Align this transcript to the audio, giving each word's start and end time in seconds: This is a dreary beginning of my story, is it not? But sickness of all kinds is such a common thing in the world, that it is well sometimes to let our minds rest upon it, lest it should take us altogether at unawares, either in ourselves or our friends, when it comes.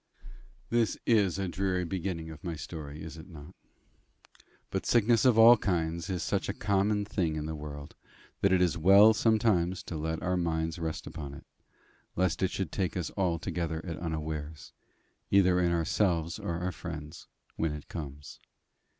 This 0.71 0.97
is 1.05 1.37
a 1.37 1.47
dreary 1.47 1.85
beginning 1.85 2.31
of 2.31 2.43
my 2.43 2.55
story, 2.55 3.03
is 3.03 3.17
it 3.17 3.29
not? 3.29 3.53
But 4.71 4.87
sickness 4.87 5.25
of 5.25 5.37
all 5.37 5.57
kinds 5.57 6.09
is 6.09 6.23
such 6.23 6.49
a 6.49 6.55
common 6.55 7.05
thing 7.05 7.35
in 7.35 7.45
the 7.45 7.53
world, 7.53 7.93
that 8.41 8.51
it 8.51 8.63
is 8.63 8.79
well 8.79 9.13
sometimes 9.13 9.83
to 9.83 9.95
let 9.97 10.19
our 10.23 10.37
minds 10.37 10.79
rest 10.79 11.05
upon 11.05 11.35
it, 11.35 11.45
lest 12.15 12.41
it 12.41 12.49
should 12.49 12.71
take 12.71 12.97
us 12.97 13.11
altogether 13.15 13.79
at 13.85 13.99
unawares, 13.99 14.73
either 15.29 15.59
in 15.59 15.71
ourselves 15.71 16.39
or 16.39 16.55
our 16.57 16.71
friends, 16.71 17.27
when 17.55 17.71
it 17.71 17.87
comes. 17.87 18.39